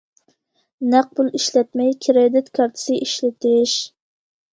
نەق 0.93 1.11
پۇل 1.19 1.27
ئىشلەتمەي، 1.39 1.93
كىرېدىت 2.05 2.49
كارتىسى 2.61 2.97
ئىشلىتىش. 3.05 3.75